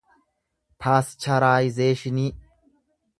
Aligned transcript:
paascharaayizeeshinii 0.85 2.25